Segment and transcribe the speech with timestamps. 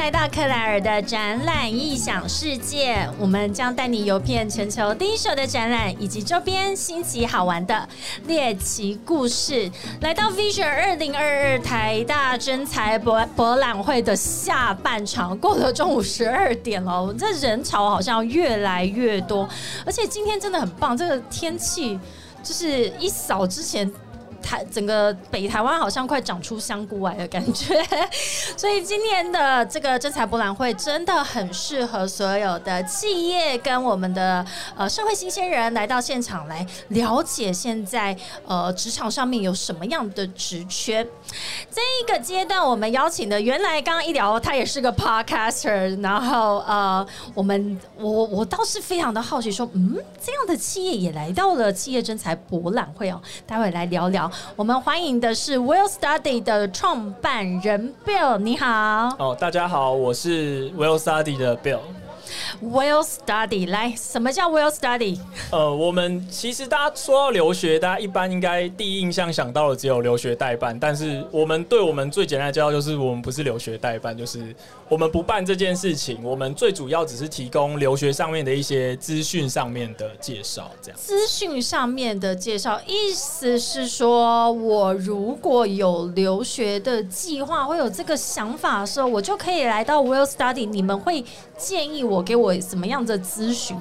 [0.00, 7.86] 来到克莱尔的展览异想世界，我们将带你游遍全球第一手的展览以及周边新奇好玩的
[8.26, 9.70] 猎奇故事。
[10.00, 19.46] 来到 Vision 二零二二台大真才博博览会的下半场，过了中午十二点了，这人潮好像越来越多，
[19.84, 22.00] 而且今天真的很棒，这个天气
[22.42, 23.92] 就是一扫之前。
[24.42, 27.74] 台整个北台湾好像快长出香菇来的感觉，
[28.56, 34.44] 所以今年的这个真才博览会真的很适合所有的企业跟我们的
[34.76, 38.16] 呃社会新鲜人来到现场来了解现在
[38.46, 41.06] 呃职场上面有什么样的职缺。
[41.70, 54.30] 这一个阶段我们邀请的原来刚刚一聊他也是个 podcaster，然后呃我们我我倒是非常的好奇说，嗯这样的企业也来到了企业真才博览会哦，待会来聊聊。
[54.56, 58.66] 我们欢迎的是 Will Study 的创办人 Bill，你好。
[59.18, 61.80] 哦，大家好，我是 Will Study 的 Bill。
[62.62, 65.18] Will study 来，什么叫 Well study？
[65.50, 74.54] 呃，我们其实大家说到留学，大家一般应该第一印象想到的只有留学代办，但是我们对我们最简单的介绍就是，我们不是留学代办，就是
[74.88, 76.22] 我们不办这件事情。
[76.22, 80.98] 我们最主要只是提供留学上面的一些资讯上面的介绍，这样。
[80.98, 91.24] 资讯上面的介绍，意思是说我如果有留学的计划，会有这个想法的时候，我就可以来到 Well study，你们会
[91.58, 92.20] 建议我。
[92.30, 93.76] 给我什么样的咨询？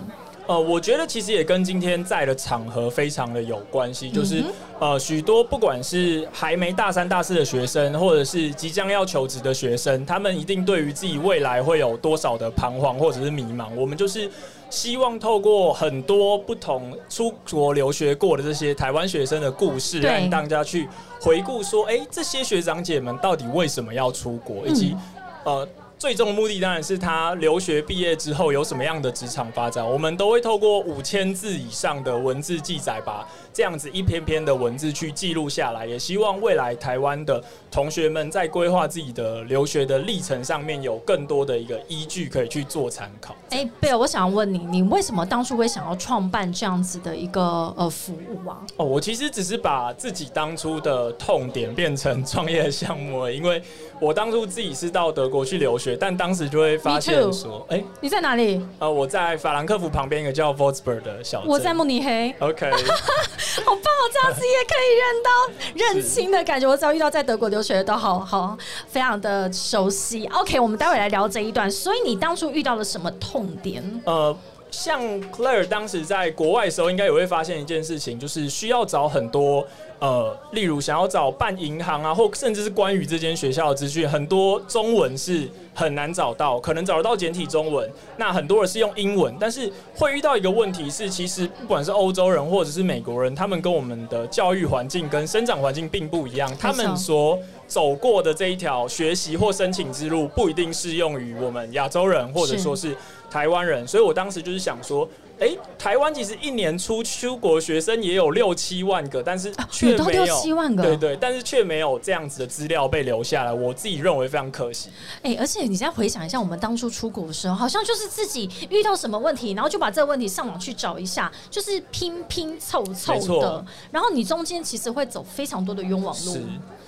[0.47, 4.43] 呃，我觉得其实也跟今天在的场合非常的有关系，就是
[4.79, 13.67] 呃，许多不管是还没大三、大四的学生，或者是即将要求职的学生，他们一定对于自己未来会有多少的彷徨或者是迷茫。
[13.75, 14.27] 我们就是
[14.71, 20.89] 希望透过很多不同出国留学过的这些台湾学生的故事，让大家去
[21.21, 24.95] 回顾说，哎，这些学长姐们到底为什么要出国，以及
[25.43, 25.67] 呃。
[25.99, 43.35] 最终目的当然是他留学毕业之后有什么样的职场发展，我们都会透过五千字以上的文字记载，吧这样子一篇篇的文字去记录下来，也希望未来台湾的同学们在规划自己的留学的历程上面有更多的一个依据可以去做参考。
[43.49, 48.61] 哎，贝尔，我想问你，你为什么当初会想要创办这样子的一个呃服务啊？
[48.77, 53.61] 哦，我其实只是把自己当初的痛点变成创业项目，因为
[53.99, 55.97] 我当初自己是到德国去留学。
[55.99, 58.65] 但当时就会发现说，哎，你在哪里？
[58.79, 61.49] 呃，我在法兰克福旁边一个叫 v o s b e r 的小镇。
[61.49, 62.33] 我在慕尼黑。
[62.39, 62.71] OK，
[63.65, 66.67] 好棒我，这样子也可以认到认亲的感觉。
[66.67, 70.25] 我只要遇到在德国留学的，都好好非常的熟悉。
[70.27, 71.69] OK，我们待会来聊这一段。
[71.69, 74.01] 所以你当初遇到了什么痛点？
[74.05, 74.35] 呃。
[74.71, 79.65] 像 Claire 当时在国外的时候，应该也会发现一件事情，就是需要找很多
[79.99, 97.37] 呃，例如想要找办银行啊，或甚至是关于这间学校的资讯，很多中文是很难找到，可能找得到简体中文，那很多人是用英文，但是会遇到一个问题是，其实不管是欧洲人或者是美国人，他们跟我们的教育环境跟生长环境并不一样，他们说
[97.67, 102.95] 走过的这一条学习或申请之路，不一定适用于我们亚洲人，或者说是。
[103.29, 105.07] 台湾人，所以我当时就是想说，
[105.39, 114.89] 哎，台湾其实一年出出国学生也有六七万个，但是却没有七万个，对对，但是却没有这样子的资料被留下来，我自己认为非常可惜。
[115.21, 126.37] 哎，而且你再回想一下，我们当初出国的时候，好像就是自己遇到什么问题，然后就把这个问题上网去找一下，就是拼拼凑凑的，然后你中间其实会走非常多的冤枉路。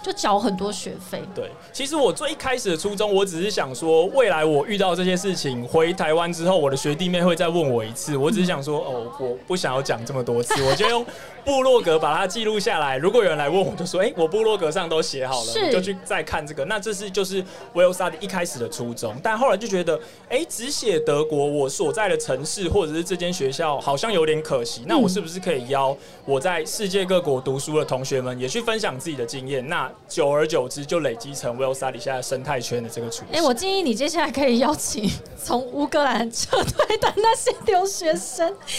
[0.04, 1.22] 就缴很多学费。
[1.36, 8.18] 对，其实我最一开始的初衷，我只是想说，未来我遇到这些事情，回台湾之后，我的学弟妹会再问我一次。
[8.18, 11.06] 我只是想说，哦，我不想要讲这么多次，我就用。
[11.44, 12.98] 部落格把它记录下来。
[12.98, 17.44] 如果有人来问我，就说：“哎，我部落格上都写好了，就去再看这个。”那这是就是
[17.74, 19.16] Will Study 一开始的初衷。
[19.24, 24.84] 但后来就觉得，哎，只写德国我所在的城市或者是这间学校，好像有点可惜。
[24.86, 29.68] 那我是不是可以邀我在世界各国读书的同学们，也去分享自己的经验？
[29.68, 33.40] 那久而久之，就累积成 Will Study 现在生态圈的这个雏形。
[33.40, 35.10] 哎，我建议你接下来可以邀请
[35.44, 38.31] 从乌克兰撤退的那些留学生，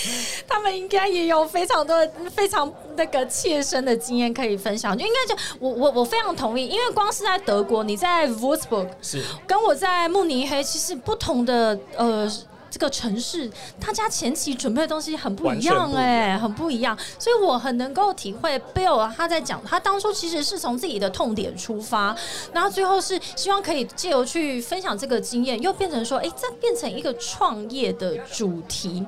[0.46, 2.48] 他们应该也有非常多的非。
[2.52, 12.30] 常那个切身的经验可以分享，就应该就我我我非常同意，因为光是在德国，你在 Wolfsburg 是跟我在慕尼黑，其实不同的呃
[12.72, 22.16] 这个城市，大家前期准备的东西很不一样哎、很不一样，所以我很能够体会 Bill 他在讲，他当初其实是从自己的痛点出发，
[22.50, 29.04] 然后最后是希望可以借由去分享这个经验，又变成说，哎、这变成一个创业的主题。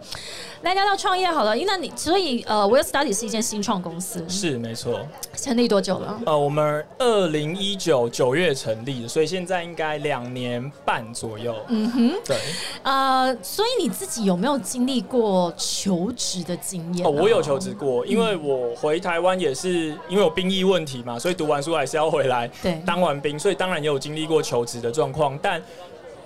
[0.63, 4.99] 来聊聊创业好了，因为你所以呃，Will Study 是一间新创公司，是没错。
[5.37, 6.19] 成立多久了？
[6.25, 11.55] 呃，我们二零一九九月成立的，所以现在应该两年半左右。
[11.69, 12.39] 嗯哼，对，
[12.83, 17.09] 呃，所以你自己有没有经历过求职的经验呢？
[17.09, 25.63] 哦，我有求职过，因为我回台湾也是因为有兵役问题嘛，所以读完书还是要回来对当完兵，所以当然也有经历过求职的状况，但。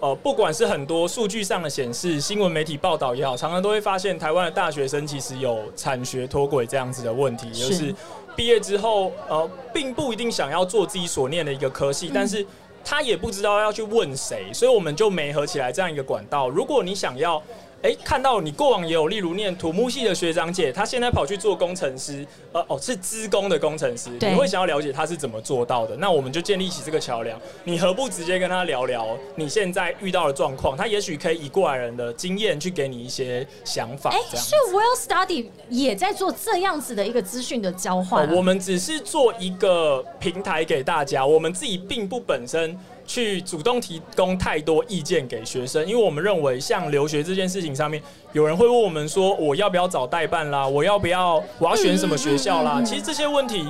[0.00, 7.94] 呃，不管是很多数据上的显示，新闻媒体报道也好，常常都会发现台湾的大学生其实有产学脱轨这样子的问题，也就是是
[8.36, 12.46] 毕业之后，呃，并不一定想要做自己所念的一个科系，但是
[12.90, 16.48] 他也不知道要去问谁，所以我们就没合起来这样一个管道。
[16.48, 17.42] 如果你想要，
[17.80, 27.40] 哎、看到你过往也有，例如念土木系的学长姐，他现在跑去做工程师，呃，哦，是资工的工程师，你会想要了解他是怎么做到的，那我们就建立起这个桥梁。
[27.62, 30.76] 你何不直接跟他聊聊你现在遇到的状况？
[30.76, 42.76] 他也许可以以过来人的经验去给你一些想法，哎，所以 Well Study 也在做这样子的一个资讯的交换啊、哦，我们只是做一个平台给大家，我们自己并不本身
[43.08, 48.00] 去主动提供太多意见给学生，因为我们认为像留学这件事情上面，
[48.34, 53.66] 有人会问我们说，我要不要找代办啦，我要不要，我要选什么学校啦，其实这些问题。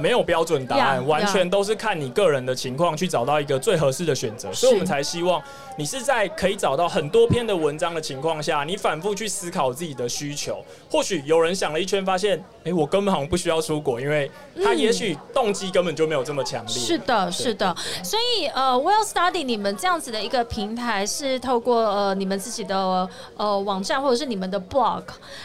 [0.00, 5.40] 没有标准答案完全都是看你个人的情况去找到一个最合适的选择，所以我们才希望
[5.76, 10.64] 你是在可以找到很多篇的文章的情况下，你反复去思考自己的需求。
[10.90, 14.30] 或许有人想了一圈，发现，哎、我根本好像不需要出国，因为
[14.64, 16.74] 他也许动机根本就没有这么强烈。
[16.74, 25.02] 是的，是的，所以呃，Well Study 你们这样子的一个平台是透过呃你们自己的呃网站或者是你们的 blog，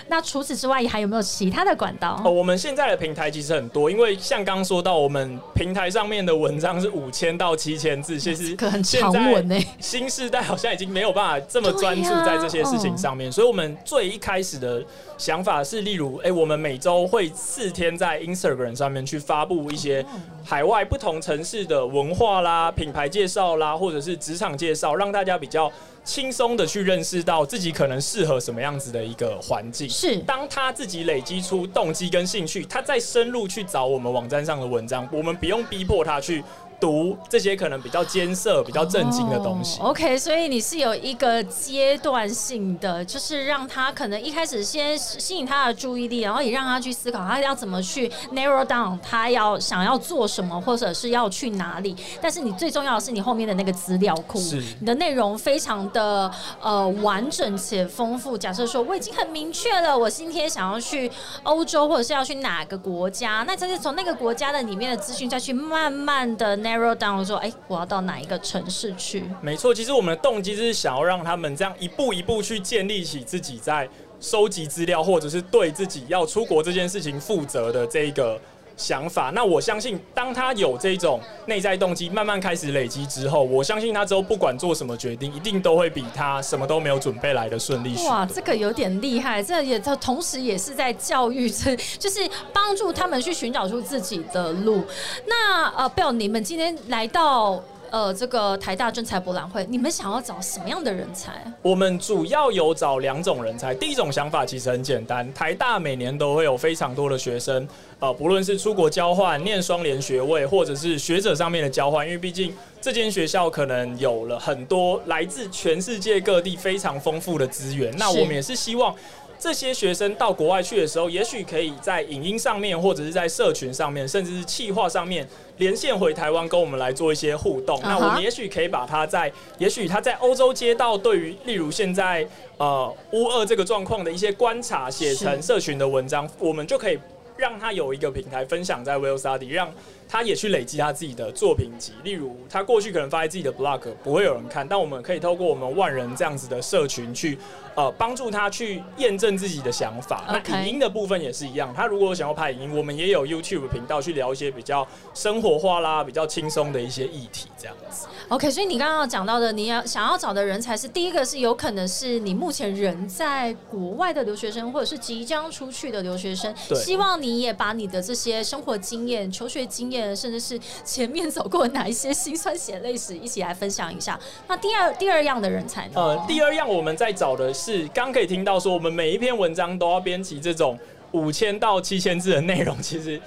[0.08, 2.22] 那除此之外还有没有其他的管道？
[2.24, 9.68] 哦，我们现在的平台其实很多，因为像刚刚说到，我们平台上面的文章是五千到七千字，其实现在欸。
[9.80, 14.84] 新时代好像已经没有办法这么专注在这些事情上面，所以我们最一开始的
[15.18, 20.06] 想法是，例如，哎、我们每周会四天在 Instagram 上面去发布一些
[20.48, 25.72] 海外不同城市的文化啦、品牌介绍啦，或者是职场介绍，让大家比较
[26.04, 29.90] 轻松的去认识到自己可能适合什么样子的一个环境。
[29.90, 36.44] 是当他自己累积出动机跟兴趣，他再深入去找我们网站上的文章，我们不用逼迫他去
[36.86, 39.80] 读这些可能比较艰涩、比较震惊的东西。
[39.80, 51.96] 哦 OK，所以你是有一个阶段性的，就是让他可能一开始先吸引他的注意力，然后也让他去思考他要怎么去 narrow down 他要想要做什么，或者是要去哪里。
[52.22, 56.30] 但是你最重要的是你后面的那个资料库是，你的内容非常的
[56.62, 58.38] 呃完整且丰富。
[58.38, 61.10] 假设说我已经很明确了，我今天想要去
[61.44, 69.24] 欧洲，或者是要去哪个国家，那就是从那个国家的里面的资讯再去慢慢的 narrow down，说哎、我要到哪一个城市去。
[69.42, 73.88] 没错，其实我们的动机是想要让他们这样一步一步去建立起自己在
[74.20, 78.40] 收集资料，或者是对自己要出国这件事情负责的这一个
[78.78, 79.32] 想法。
[79.34, 92.20] 那我相信，当他有这种内在动机慢慢开始累积之后，我相信他之后不管做什么决定，一定都会比他什么都没有准备来的顺利哇，这个有点厉害，这也他同时也是在教育，这就是
[92.52, 94.84] 帮助他们去寻找出自己的路。
[95.26, 101.32] 那呃，Bill，你们今天来到呃这个台大政才博览会，你们想要找什么样的人才？
[101.62, 103.74] 我们主要有找两种人才。
[103.74, 107.68] 第一种想法其实很简单，台大每年都会有非常多的学生，
[108.00, 117.96] 呃，不论是出国交换、念双联学位，或者是学者上面的交换，因为毕竟这间学校可能有了很多来自全世界各地非常丰富的资源。
[117.98, 118.96] 那我们也是希望。
[119.38, 125.28] 这些学生到国外去的时候，也许可以在影音上面，或者是在社群上面，甚至是企划上面
[125.58, 127.80] 连线回台湾，跟我们来做一些互动。
[127.84, 132.28] 那我们也许可以把他在，也许他在欧洲街道对于例如现在
[132.58, 136.98] 呃乌二这个状况的一些观察，写成社群的文章，我们就可以
[137.38, 139.72] 让他有一个平台分享在 Will Study，让
[140.08, 141.92] 他也去累积他自己的作品集。
[142.04, 147.38] 例如，他过去可能发在自己的 blog 不会有人看，但我们可以透过我们万人这样子的社群去
[147.76, 150.24] 呃帮助他去验证自己的想法。
[150.28, 158.08] 那影音的部分也是一样，他如果想要拍影音，我们也有 YouTube 频道去聊一些比较生活化啦、比较轻松的一些议题，这样子。
[158.30, 174.20] OK，所以你刚刚讲到的，你要想要找的人才是第一个是有可能是你目前人在国外的留学生，或者是即将出去的留学生，希望你也把你的这些生活经验、求学经验，甚至是前面走过哪一些辛酸血泪史，一起来分享一下。
[174.48, 175.94] 那第二第二样的人才呢？
[175.96, 180.78] 呃，第二样我们在找的是刚可以听到说，我们每一篇文章都要编辑这种
[181.14, 183.20] 五千到七千字的内容，其实。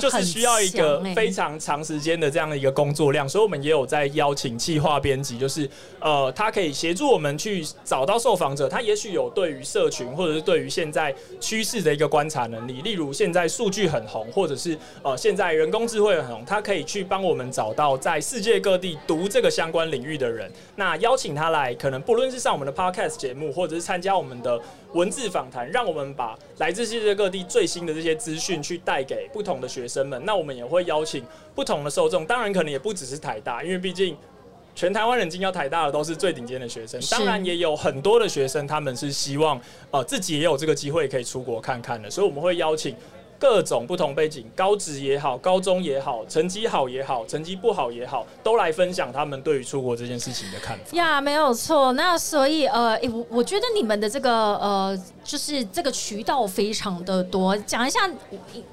[0.00, 5.68] 就是需要一个非常长时间的这样的一个工作量，所以我们也有在邀请企划编辑，就是
[6.00, 24.60] 呃，他可以协助我们去找到受访者，他也许有对于社群或者是对于现在趋势的一个观察能力，例如现在数据很红，或者是呃现在人工智慧很红，他可以去帮我们找到在世界各地读这个相关领域的人，那邀请他来，可能不论是上我们的 podcast 节目，或者是参加我们的
[24.94, 29.67] 文字访谈，让我们把来自世界各地最新的这些资讯去带给不同的。
[29.68, 31.22] 学生们，那我们也会邀请
[31.54, 34.16] 不同的受众，当然可能也不只是台大，因为毕竟
[34.74, 39.60] 全台湾人进到台大的都是最顶尖的学生，当然也有很多的学生，他们是希望
[39.90, 42.96] 呃自己也有这个机会可以出国看看的，所以我们会邀请。
[43.38, 50.96] 各种不同背景，高职也好，高中也好，成绩好也好，成绩不好也好，都来分享他们对于出国这件事情的看法。
[50.96, 51.92] 呀，没有错。
[51.92, 57.56] 那所以呃，我我觉得你们的这个呃，就是这个渠道非常的多。
[57.58, 58.10] 讲一下，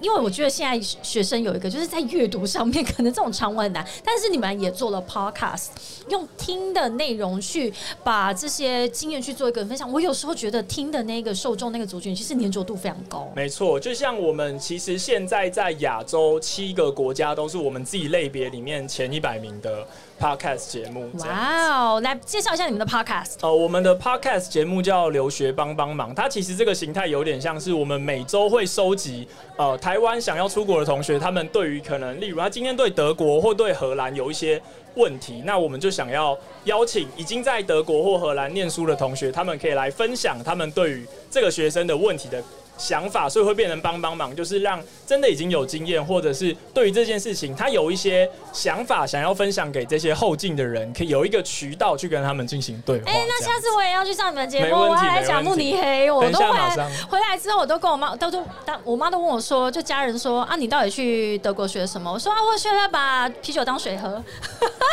[0.02, 5.68] 因为我觉得现在学生有一个就是在阅读上面可能这种长文很难，但是你们也做了 podcast，
[6.10, 7.72] 用听的内容去
[8.04, 9.92] 把这些经验去做一个分享。
[9.92, 13.32] 我有时候觉得听的那个受众那个族群其实粘着度非常高。
[13.36, 14.55] 没错，就像我们。
[14.58, 19.86] 其实现在在亚洲七个国家都是我们自己类别里面前一百名的
[20.20, 21.10] podcast 节目。
[21.20, 23.36] 哇哦，来介绍一下你们的 podcast。
[23.42, 34.62] 呃，我们的 podcast 节目叫留学帮帮忙，它其实这个形态有点像是我们每周会收集呃台湾想要出国的同学，他们对于可能例如他今天对德国或对荷兰有一些
[34.96, 42.42] 问题，那我们就想要邀请已经在德国或荷兰念书的同学，他们可以来分享他们对于这个学生的问题的。
[42.78, 53.12] 想法，所以会变成帮帮忙，就是让真的已经有经验，或者是对于这件事情他有一些想法，想要分享给这些后进的人，可以有一个渠道去跟他们进行对话。
[53.12, 56.12] 哎，那下次我也要去上你们节目，我来讲慕尼黑。
[56.12, 58.44] 我都回来回来之后，我都跟我妈都都，
[58.84, 62.12] 我妈都问我说，就家人说啊，你到底去德国学什么？
[62.12, 64.22] 我说啊，我学了把啤酒当水喝。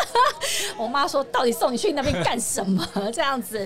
[0.79, 2.87] 我妈说，到底送你去那边干什么？
[3.13, 3.59] 这样子。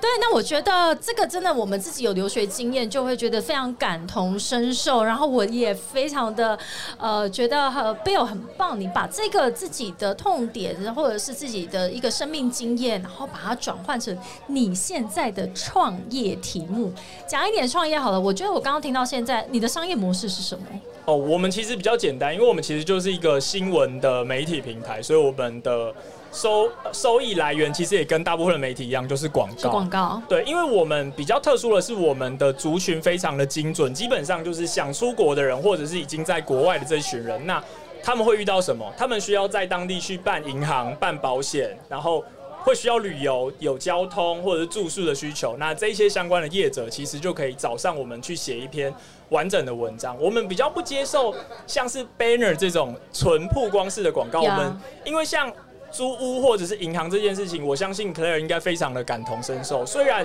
[0.00, 3.59] 对，那我觉得这个真的，我们自己有留学经验，就会觉得非常。
[3.74, 6.58] 感同身受，然后我也非常的
[6.98, 16.92] 呃觉得和 Bill 很棒，你把这个自己的痛点或者是自己的一个生命经验，然后把它转换成你现在的创业题目，
[17.26, 18.20] 讲一点创业好了。
[18.20, 20.64] 我觉得我刚刚听到现在你的商业模式是什么？
[21.10, 25.92] 哦，我们其实比较简单，因为我们其实就是一个新闻的媒体平台，所以我们的。
[26.32, 29.70] 收收益来源其实也跟大部分的媒体一样，就是广告。
[29.70, 37.44] 广告对，因为我们比较特殊的是，我们的族群非常的精准，基本上就是想出国的人，或者是已经在国外的这一群人。
[37.48, 37.60] 那
[38.00, 38.88] 他们会遇到什么？
[38.96, 42.24] 他们需要在当地去办银行、办保险，然后
[42.60, 45.56] 会需要旅游、有交通或者是住宿的需求。
[45.58, 48.94] 那这些相关的业者，其实就可以找上我们去写一篇
[49.30, 50.16] 完整的文章。
[50.20, 51.34] 我们比较不接受
[51.66, 54.42] 像是 banner 这种纯曝光式的广告。
[54.42, 55.52] 我们因为像
[55.90, 59.84] 租屋或者是银行这件事情，我相信 Claire 应该非常的感同身受。
[59.84, 60.24] 虽然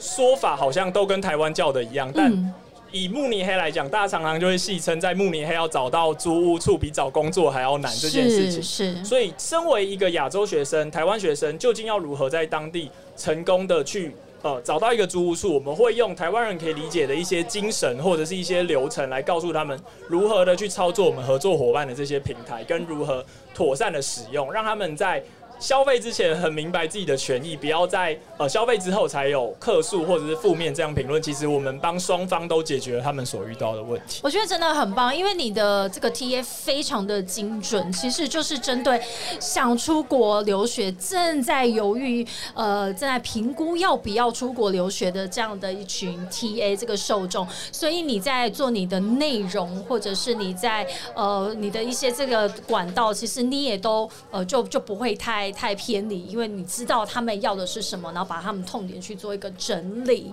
[0.00, 2.54] 说法好像都跟台湾叫的一样，但
[2.90, 8.62] 以慕尼黑来讲，大家常常就会戏称在慕尼黑要找到租屋处比找工作还要难这件事情。
[8.62, 14.14] 是，所以身为一个亚洲学生，台湾学生究竟要如何在当地成功的去？
[14.42, 25.22] 呃，找到一个租屋处，我们会用台湾人可以理解的一些精神或者是一些流程来告诉他们如何的去操作我们合作伙伴的这些平台，跟如何妥善的使用，让他们在。
[25.62, 31.22] 消费之前很明白自己的权益，不要在呃消费之后才有客诉或者是负面这样评论。
[31.22, 34.18] 其实我们帮双方都解决了他们所遇到的问题。
[34.24, 39.00] 我觉得真的很棒，因为你的这个 T A 非常的精准，其实就是针对
[39.38, 47.46] 想出国留学、正在犹豫、呃正在评估要不要出国留学的这样的一群 T A 这个受众。
[47.70, 55.51] 所以你在做你的内容，或者是你在呃你的一些这个管道，其实你也都呃就就不会太。
[55.52, 60.32] 太偏离，因为你知道他们要的是什么，然后把他们痛点去做一个整理。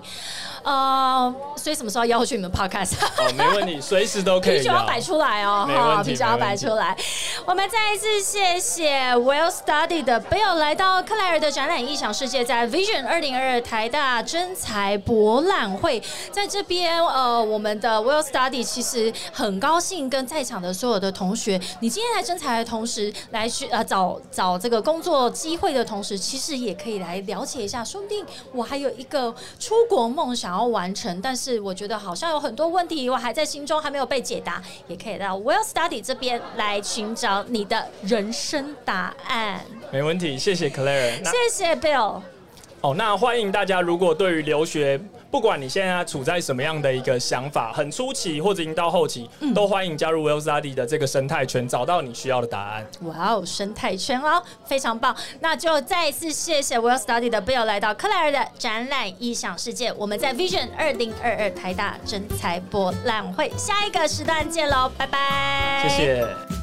[0.64, 2.94] 呃，所以什么时候邀请你们 podcast？
[3.18, 4.60] 哦，没问题，随时都可以。
[4.60, 6.96] 啤酒要摆出来哦，哈，啤酒要摆出来。
[7.46, 25.09] 我们再一次谢谢 Well Studied 的 Bill 来到克莱尔的展览异想世界，在 Vision 二零二二台大真才博览会，在这边呃，我们的 Well Studied 其实很高兴跟在场的所有的同学，你今天来真才的同时，来去呃找找这个工作。
[25.10, 39.62] 做机会的同时，其实也可以来了解一下，说不定我还有一个出国梦想要完成，但是我觉得好像有很多问题我还在心中还没有被解答，也可以到 Well Study 这边来寻找你的人生答案。
[39.92, 42.22] 没问题，谢谢 Claire，谢谢 Bill。
[42.82, 45.02] 哦，那欢迎大家，如果对于留学，
[45.32, 52.88] 不管你现在处在什么样的一个想法，很初期或者已经到后期，都欢迎加入 Well Study 的这个生态圈，找到你需要的答案。
[53.04, 55.16] 哇哦，生态圈哦，非常棒！
[55.40, 59.94] 那就再一次谢谢 Well Study 的 Bill 来到克莱尔的展览异想世界。
[59.94, 65.88] 我们在 Vision 二零二二台大真才博览会下一个时段见喽，拜拜！
[65.88, 66.59] 谢谢。